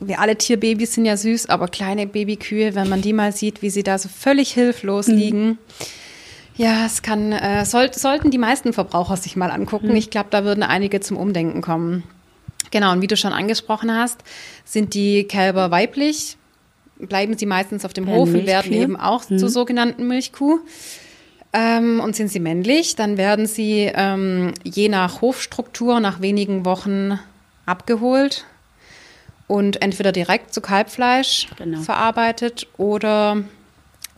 [0.00, 3.70] wir alle Tierbabys sind ja süß, aber kleine Babykühe, wenn man die mal sieht, wie
[3.70, 5.16] sie da so völlig hilflos mhm.
[5.16, 5.58] liegen.
[6.56, 9.88] Ja, es kann, äh, soll, sollten die meisten Verbraucher sich mal angucken.
[9.88, 9.96] Mhm.
[9.96, 12.02] Ich glaube, da würden einige zum Umdenken kommen.
[12.70, 14.22] Genau, und wie du schon angesprochen hast,
[14.64, 16.36] sind die Kälber weiblich,
[16.98, 19.38] bleiben sie meistens auf dem ja, Hof und werden eben auch mhm.
[19.38, 20.60] zur sogenannten Milchkuh.
[21.52, 27.18] Ähm, und sind sie männlich, dann werden sie ähm, je nach Hofstruktur nach wenigen Wochen
[27.66, 28.44] abgeholt
[29.50, 31.80] und entweder direkt zu Kalbfleisch genau.
[31.80, 33.42] verarbeitet oder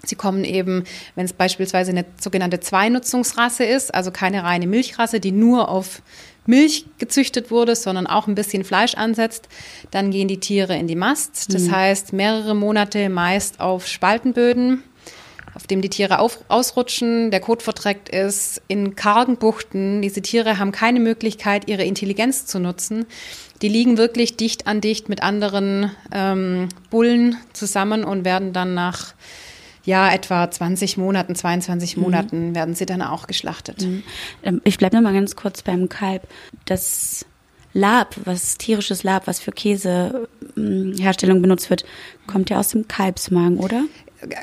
[0.04, 5.32] sie kommen eben, wenn es beispielsweise eine sogenannte Zweinutzungsrasse ist, also keine reine Milchrasse, die
[5.32, 6.02] nur auf
[6.44, 9.48] Milch gezüchtet wurde, sondern auch ein bisschen Fleisch ansetzt,
[9.90, 11.54] dann gehen die Tiere in die Mast.
[11.54, 11.72] Das mhm.
[11.72, 14.82] heißt, mehrere Monate meist auf Spaltenböden,
[15.54, 20.02] auf dem die Tiere auf, ausrutschen, der Kot verträgt ist, in kargen Buchten.
[20.02, 23.06] Diese Tiere haben keine Möglichkeit, ihre Intelligenz zu nutzen.
[23.62, 29.14] Die liegen wirklich dicht an dicht mit anderen ähm, Bullen zusammen und werden dann nach
[29.84, 32.02] ja, etwa 20 Monaten, 22 mhm.
[32.02, 33.82] Monaten werden sie dann auch geschlachtet.
[33.82, 34.02] Mhm.
[34.42, 36.22] Ähm, ich bleibe noch mal ganz kurz beim Kalb.
[36.64, 37.26] Das
[37.74, 41.84] Lab, was tierisches Lab, was für Käseherstellung benutzt wird,
[42.26, 43.84] kommt ja aus dem Kalbsmagen, oder?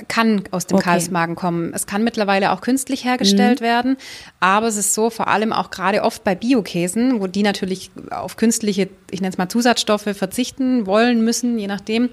[0.07, 0.85] Kann aus dem Okay.
[0.85, 1.71] Kalbsmagen kommen.
[1.73, 3.97] Es kann mittlerweile auch künstlich hergestellt werden,
[4.39, 8.35] aber es ist so, vor allem auch gerade oft bei Biokäsen, wo die natürlich auf
[8.37, 12.09] künstliche, ich nenne es mal Zusatzstoffe verzichten wollen müssen, je nachdem,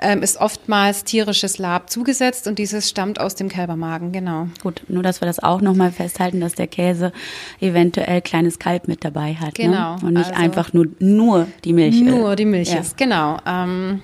[0.00, 4.48] ähm, ist oftmals tierisches Lab zugesetzt und dieses stammt aus dem Kälbermagen, genau.
[4.62, 7.12] Gut, nur dass wir das auch nochmal festhalten, dass der Käse
[7.60, 9.54] eventuell kleines Kalb mit dabei hat.
[9.54, 9.98] Genau, Ne?
[10.02, 12.00] Und nicht also- einfach nur, nur die Milch.
[12.00, 12.80] Nur die Milch Ja.
[12.80, 13.38] ist, genau.
[13.46, 14.02] Ähm,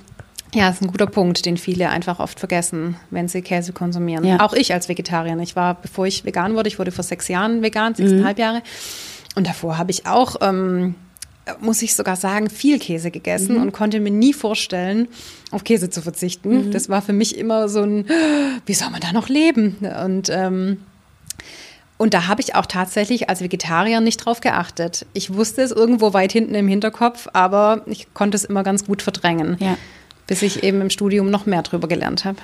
[0.55, 4.25] ja, ist ein guter Punkt, den viele einfach oft vergessen, wenn sie Käse konsumieren.
[4.25, 4.41] Ja.
[4.41, 5.41] Auch ich als Vegetarierin.
[5.41, 8.43] Ich war, bevor ich vegan wurde, ich wurde vor sechs Jahren vegan, sechseinhalb Mhm.
[8.43, 8.63] Jahre.
[9.37, 10.97] Und davor habe ich auch, ähm,
[11.61, 13.63] muss ich sogar sagen, viel Käse gegessen Mhm.
[13.63, 15.09] und konnte mir nie vorstellen,
[15.53, 16.67] auf Käse zu verzichten.
[16.67, 16.71] Mhm.
[16.73, 18.07] Das war für mich immer so ein,
[18.67, 19.77] wie soll man da noch leben?
[20.05, 20.79] Und ähm,
[21.97, 25.05] und da habe ich auch tatsächlich als Vegetarier nicht drauf geachtet.
[25.13, 29.03] Ich wusste es irgendwo weit hinten im Hinterkopf, aber ich konnte es immer ganz gut
[29.03, 29.77] verdrängen, Ja.
[30.31, 32.39] Bis ich eben im Studium noch mehr drüber gelernt habe.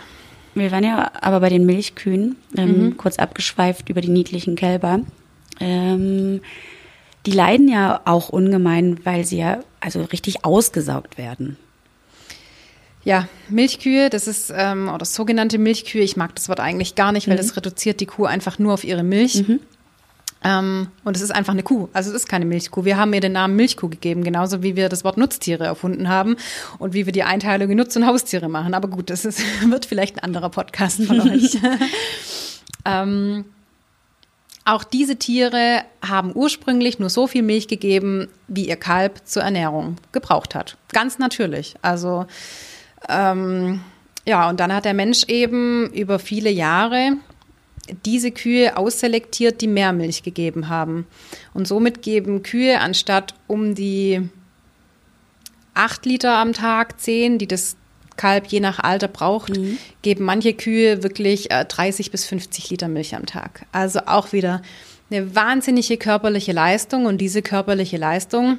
[0.57, 2.97] Wir waren ja aber bei den Milchkühen, ähm, Mhm.
[2.97, 5.01] kurz abgeschweift über die niedlichen Kälber.
[5.61, 6.41] Ähm,
[7.27, 11.57] die leiden ja auch ungemein, weil sie ja also richtig ausgesaugt werden.
[13.05, 17.29] Ja, Milchkühe, das ist, ähm, oder sogenannte Milchkühe, ich mag das Wort eigentlich gar nicht,
[17.29, 19.45] weil das reduziert die Kuh einfach nur auf ihre Milch.
[20.45, 21.89] Ähm, und es ist einfach eine Kuh.
[21.93, 22.85] Also es ist keine Milchkuh.
[22.85, 26.37] Wir haben ihr den Namen Milchkuh gegeben, genauso wie wir das Wort Nutztiere erfunden haben
[26.79, 28.75] und wie wir die Einteilung in Nutz- und Haustiere machen.
[28.75, 31.59] Aber gut, das ist, wird vielleicht ein anderer Podcast von euch.
[32.85, 33.45] ähm,
[34.65, 39.97] auch diese Tiere haben ursprünglich nur so viel Milch gegeben, wie ihr Kalb zur Ernährung
[40.11, 40.77] gebraucht hat.
[40.93, 41.77] Ganz natürlich.
[41.83, 42.27] Also
[43.09, 43.81] ähm,
[44.27, 47.13] ja, und dann hat der Mensch eben über viele Jahre
[48.05, 51.07] diese Kühe ausselektiert, die mehr Milch gegeben haben.
[51.55, 54.29] Und somit geben Kühe anstatt um die
[55.75, 57.77] acht Liter am Tag, zehn, die das
[58.17, 59.53] Kalb je nach Alter braucht,
[60.03, 63.67] geben manche Kühe wirklich äh, 30 bis 50 Liter Milch am Tag.
[63.73, 64.63] Also auch wieder
[65.11, 68.59] eine wahnsinnige körperliche Leistung und diese körperliche Leistung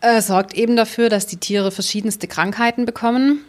[0.00, 3.44] äh, sorgt eben dafür, dass die Tiere verschiedenste Krankheiten bekommen.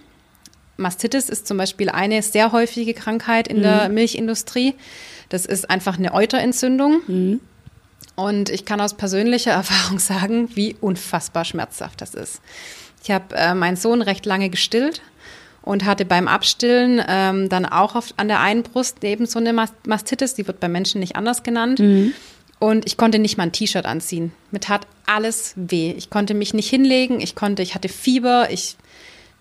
[0.82, 4.76] Mastitis ist zum Beispiel eine sehr häufige Krankheit in der Milchindustrie.
[5.30, 7.02] Das ist einfach eine Euterentzündung.
[8.16, 12.42] Und ich kann aus persönlicher Erfahrung sagen, wie unfassbar schmerzhaft das ist.
[13.04, 15.02] Ich habe äh, meinen Sohn recht lange gestillt
[15.64, 19.54] und hatte beim Abstillen ähm, dann auch auf, an der einen Brust eben so eine
[19.54, 21.80] Mas- Mastitis, die wird bei Menschen nicht anders genannt.
[22.60, 24.34] Und ich konnte nicht mal ein T-Shirt anziehen.
[24.52, 25.94] Mir tat alles weh.
[25.98, 28.76] Ich konnte mich nicht hinlegen, ich konnte, ich hatte Fieber, ich,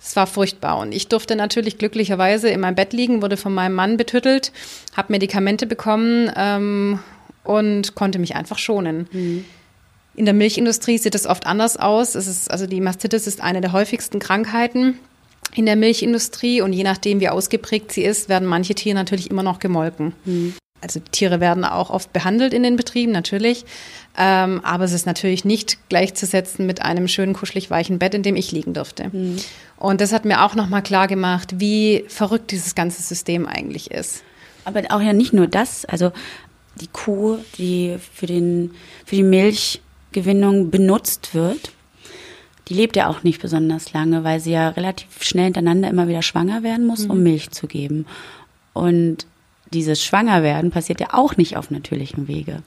[0.02, 0.78] es war furchtbar.
[0.78, 4.52] Und ich durfte natürlich glücklicherweise in meinem Bett liegen, wurde von meinem Mann betüttelt,
[4.96, 6.98] habe Medikamente bekommen ähm,
[7.44, 9.08] und konnte mich einfach schonen.
[10.14, 12.14] In der Milchindustrie sieht es oft anders aus.
[12.14, 14.98] Es ist, also die Mastitis ist eine der häufigsten Krankheiten
[15.54, 19.42] in der Milchindustrie und je nachdem, wie ausgeprägt sie ist, werden manche Tiere natürlich immer
[19.42, 20.14] noch gemolken.
[20.80, 23.64] Also Tiere werden auch oft behandelt in den Betrieben, natürlich.
[24.16, 28.36] Ähm, aber es ist natürlich nicht gleichzusetzen mit einem schönen, kuschelig weichen Bett, in dem
[28.36, 29.10] ich liegen durfte.
[29.76, 34.22] Und das hat mir auch nochmal klar gemacht, wie verrückt dieses ganze System eigentlich ist.
[34.64, 36.12] Aber auch ja nicht nur das, also
[36.80, 38.72] die Kuh, die für, den,
[39.04, 41.72] für die Milchgewinnung benutzt wird,
[42.68, 46.22] die lebt ja auch nicht besonders lange, weil sie ja relativ schnell hintereinander immer wieder
[46.22, 48.06] schwanger werden muss, um Milch zu geben.
[48.72, 49.26] Und
[49.72, 52.62] dieses Schwangerwerden passiert ja auch nicht auf natürlichem Wege.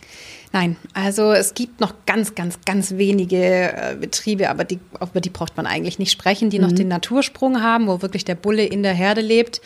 [0.53, 5.31] Nein, also es gibt noch ganz, ganz, ganz wenige äh, Betriebe, aber die, über die
[5.31, 8.83] braucht man eigentlich nicht sprechen, die noch den Natursprung haben, wo wirklich der Bulle in
[8.83, 9.61] der Herde lebt.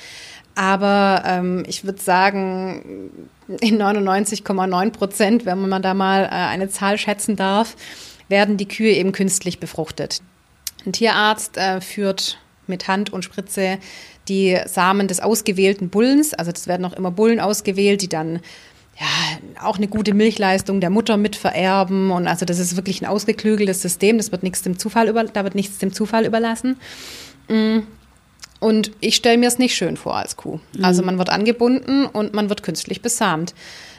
[0.56, 3.12] Aber ähm, ich würde sagen,
[3.48, 7.76] in 99,9 Prozent, wenn man da mal äh, eine Zahl schätzen darf,
[8.30, 10.22] werden die Kühe eben künstlich befruchtet.
[10.86, 13.78] Ein Tierarzt äh, führt mit Hand und Spritze
[14.28, 18.40] die Samen des ausgewählten Bullens, also das werden auch immer Bullen ausgewählt, die dann
[19.00, 22.10] ja, auch eine gute Milchleistung der Mutter mit vererben.
[22.12, 24.18] Und also das ist wirklich ein ausgeklügeltes System.
[24.18, 26.78] Das wird nichts dem Zufall über, da wird nichts dem Zufall überlassen.
[27.48, 27.80] Mm.
[28.60, 30.60] Und ich stelle mir es nicht schön vor als Kuh.
[30.82, 33.54] Also man wird angebunden und man wird künstlich besamt.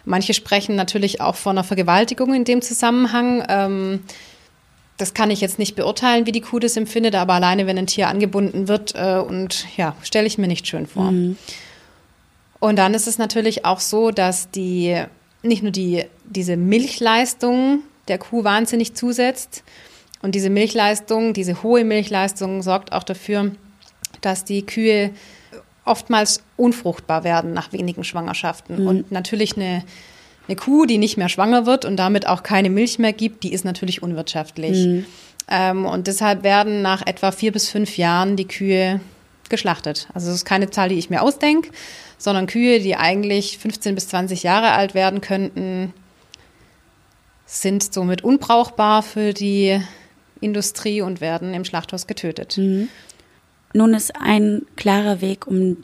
[0.05, 3.45] Manche sprechen natürlich auch von einer Vergewaltigung in dem Zusammenhang.
[3.49, 4.01] Ähm,
[4.99, 7.87] das kann ich jetzt nicht beurteilen, wie die Kuh das empfindet, aber alleine, wenn ein
[7.87, 11.09] Tier angebunden wird äh, und ja, stelle ich mir nicht schön vor.
[12.61, 15.01] Und dann ist es natürlich auch so, dass die
[15.43, 19.63] nicht nur die, diese Milchleistung der Kuh wahnsinnig zusetzt.
[20.21, 23.53] Und diese Milchleistung, diese hohe Milchleistung sorgt auch dafür,
[24.21, 25.11] dass die Kühe
[25.85, 28.87] oftmals unfruchtbar werden nach wenigen Schwangerschaften.
[28.87, 29.85] Und natürlich eine,
[30.49, 33.53] eine Kuh, die nicht mehr schwanger wird und damit auch keine Milch mehr gibt, die
[33.53, 35.05] ist natürlich unwirtschaftlich.
[35.51, 39.01] Ähm, und deshalb werden nach etwa vier bis fünf Jahren die Kühe
[39.49, 40.09] geschlachtet.
[40.15, 41.71] Also das ist keine Zahl, die ich mir ausdenke,
[42.19, 45.93] sondern Kühe, die eigentlich 15 bis 20 Jahre alt werden könnten,
[47.47, 49.81] sind somit unbrauchbar für die
[50.41, 52.59] Industrie und werden im Schlachthaus getötet.
[52.59, 52.89] Mhm.
[53.73, 55.79] Nun ist ein klarer Weg, um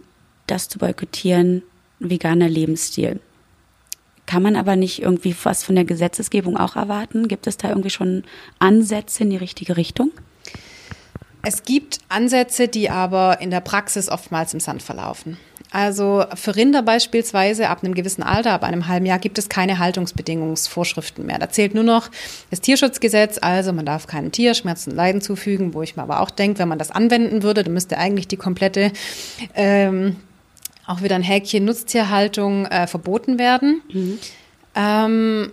[0.46, 1.62] das zu boykottieren,
[2.00, 3.20] veganer Lebensstil.
[4.34, 7.28] Kann man aber nicht irgendwie was von der Gesetzesgebung auch erwarten?
[7.28, 8.24] Gibt es da irgendwie schon
[8.58, 10.10] Ansätze in die richtige Richtung?
[11.42, 15.36] Es gibt Ansätze, die aber in der Praxis oftmals im Sand verlaufen.
[15.70, 19.78] Also für Rinder beispielsweise ab einem gewissen Alter, ab einem halben Jahr, gibt es keine
[19.78, 21.38] Haltungsbedingungsvorschriften mehr.
[21.38, 22.10] Da zählt nur noch
[22.50, 26.18] das Tierschutzgesetz, also man darf keinem Tier Schmerzen und Leiden zufügen, wo ich mir aber
[26.18, 28.90] auch denke, wenn man das anwenden würde, dann müsste eigentlich die komplette,
[29.54, 30.16] ähm,
[30.86, 33.82] auch wieder ein Häkchen Nutztierhaltung äh, verboten werden.
[33.92, 34.18] Mhm.
[34.74, 35.52] Ähm,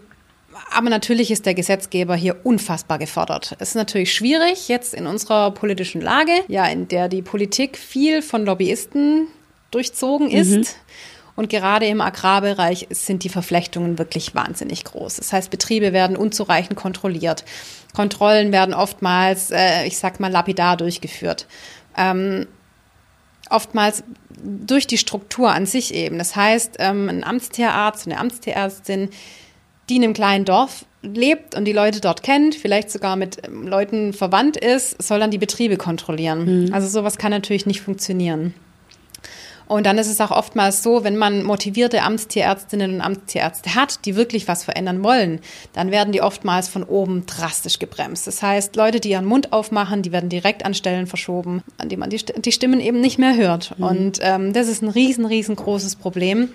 [0.72, 3.56] aber natürlich ist der Gesetzgeber hier unfassbar gefordert.
[3.60, 8.22] Es ist natürlich schwierig jetzt in unserer politischen Lage, ja, in der die Politik viel
[8.22, 9.28] von Lobbyisten
[9.72, 10.52] durchzogen ist.
[10.52, 10.65] Mhm.
[11.36, 15.15] Und gerade im Agrarbereich sind die Verflechtungen wirklich wahnsinnig groß.
[15.15, 17.46] Das heißt, Betriebe werden unzureichend kontrolliert.
[17.94, 21.48] Kontrollen werden oftmals, äh, ich sag mal, lapidar durchgeführt.
[21.98, 22.48] Ähm,
[23.52, 24.04] oftmals
[24.44, 26.18] durch die Struktur an sich eben.
[26.18, 29.10] Das heißt, ähm, ein Amtstierarzt, eine Amtstierärztin,
[29.90, 33.68] die in einem kleinen Dorf lebt und die Leute dort kennt, vielleicht sogar mit ähm,
[33.68, 36.66] Leuten verwandt ist, soll dann die Betriebe kontrollieren.
[36.66, 36.74] Mhm.
[36.74, 38.54] Also sowas kann natürlich nicht funktionieren.
[39.71, 44.17] Und dann ist es auch oftmals so, wenn man motivierte Amtstierärztinnen und Amtstierärzte hat, die
[44.17, 45.39] wirklich was verändern wollen,
[45.71, 48.27] dann werden die oftmals von oben drastisch gebremst.
[48.27, 52.01] Das heißt, Leute, die ihren Mund aufmachen, die werden direkt an Stellen verschoben, an denen
[52.01, 53.79] man die, die Stimmen eben nicht mehr hört.
[53.79, 53.86] Mhm.
[53.86, 56.49] Und ähm, das ist ein riesen, riesengroßes Problem.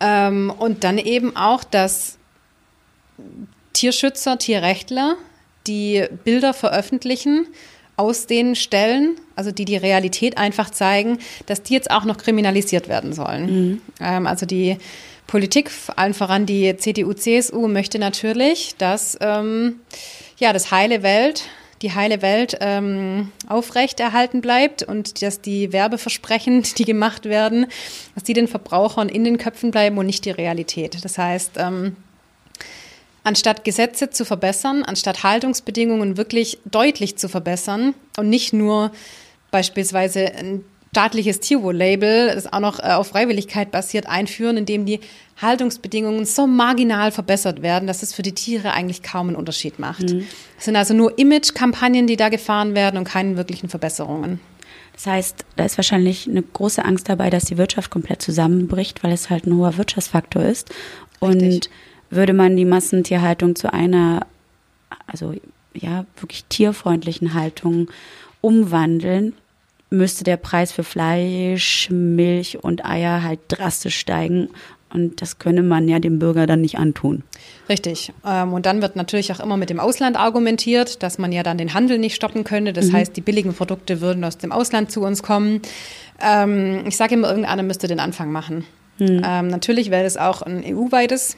[0.00, 2.16] Ähm, und dann eben auch, dass
[3.74, 5.16] Tierschützer, Tierrechtler,
[5.66, 7.46] die Bilder veröffentlichen,
[7.98, 12.88] aus den Stellen, also die die Realität einfach zeigen, dass die jetzt auch noch kriminalisiert
[12.88, 13.46] werden sollen.
[13.46, 13.82] Mhm.
[14.00, 14.78] Ähm, also die
[15.26, 19.80] Politik, allen voran die CDU, CSU, möchte natürlich, dass ähm,
[20.38, 21.44] ja, das heile Welt,
[21.82, 27.66] die heile Welt ähm, aufrechterhalten bleibt und dass die Werbeversprechen, die gemacht werden,
[28.14, 31.04] dass die den Verbrauchern in den Köpfen bleiben und nicht die Realität.
[31.04, 31.96] Das heißt, ähm,
[33.24, 38.92] anstatt Gesetze zu verbessern, anstatt Haltungsbedingungen wirklich deutlich zu verbessern und nicht nur
[39.56, 45.00] beispielsweise ein staatliches Tierwohl-Label, das auch noch äh, auf Freiwilligkeit basiert, einführen, indem die
[45.40, 50.10] Haltungsbedingungen so marginal verbessert werden, dass es für die Tiere eigentlich kaum einen Unterschied macht.
[50.10, 50.26] Mhm.
[50.58, 54.40] Es sind also nur Image-Kampagnen, die da gefahren werden und keine wirklichen Verbesserungen.
[54.92, 59.12] Das heißt, da ist wahrscheinlich eine große Angst dabei, dass die Wirtschaft komplett zusammenbricht, weil
[59.12, 60.68] es halt ein hoher Wirtschaftsfaktor ist.
[61.22, 61.54] Richtig.
[61.54, 61.70] Und
[62.10, 64.26] würde man die Massentierhaltung zu einer,
[65.06, 65.34] also
[65.72, 67.88] ja, wirklich tierfreundlichen Haltung
[68.42, 69.34] umwandeln,
[69.96, 74.50] müsste der Preis für Fleisch, Milch und Eier halt drastisch steigen.
[74.92, 77.24] Und das könne man ja dem Bürger dann nicht antun.
[77.68, 78.12] Richtig.
[78.24, 81.58] Ähm, und dann wird natürlich auch immer mit dem Ausland argumentiert, dass man ja dann
[81.58, 82.72] den Handel nicht stoppen könne.
[82.72, 82.92] Das mhm.
[82.94, 85.60] heißt, die billigen Produkte würden aus dem Ausland zu uns kommen.
[86.22, 88.64] Ähm, ich sage immer, irgendeiner müsste den Anfang machen.
[88.98, 89.22] Mhm.
[89.24, 91.36] Ähm, natürlich wäre es auch ein EU-weites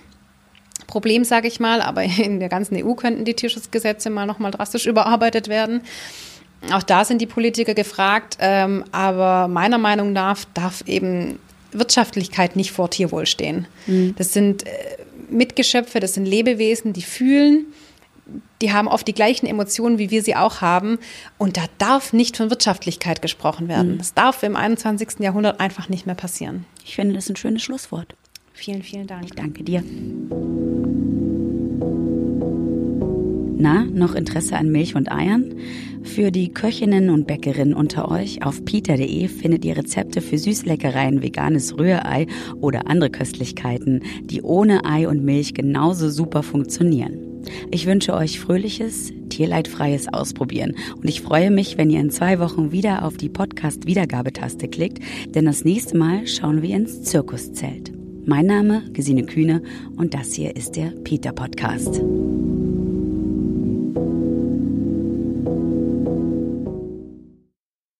[0.86, 4.86] Problem, sage ich mal, aber in der ganzen EU könnten die Tierschutzgesetze mal nochmal drastisch
[4.86, 5.82] überarbeitet werden.
[6.72, 11.38] Auch da sind die Politiker gefragt, ähm, aber meiner Meinung nach darf eben
[11.72, 13.66] Wirtschaftlichkeit nicht vor Tierwohl stehen.
[13.86, 14.14] Mhm.
[14.16, 14.70] Das sind äh,
[15.30, 17.66] Mitgeschöpfe, das sind Lebewesen, die fühlen,
[18.60, 20.98] die haben oft die gleichen Emotionen, wie wir sie auch haben.
[21.38, 23.94] Und da darf nicht von Wirtschaftlichkeit gesprochen werden.
[23.94, 23.98] Mhm.
[23.98, 25.20] Das darf im 21.
[25.20, 26.64] Jahrhundert einfach nicht mehr passieren.
[26.84, 28.14] Ich finde, das ein schönes Schlusswort.
[28.52, 29.24] Vielen, vielen Dank.
[29.24, 29.82] Ich danke dir.
[33.60, 35.56] Na, noch Interesse an Milch und Eiern?
[36.04, 41.76] Für die Köchinnen und Bäckerinnen unter euch auf peter.de findet ihr Rezepte für Süßleckereien, veganes
[41.76, 42.28] Rührei
[42.60, 47.18] oder andere Köstlichkeiten, die ohne Ei und Milch genauso super funktionieren.
[47.72, 52.70] Ich wünsche euch fröhliches, tierleidfreies Ausprobieren und ich freue mich, wenn ihr in zwei Wochen
[52.70, 55.02] wieder auf die Podcast-Wiedergabetaste klickt,
[55.34, 57.92] denn das nächste Mal schauen wir ins Zirkuszelt.
[58.24, 59.62] Mein Name Gesine Kühne
[59.96, 62.02] und das hier ist der Peter Podcast.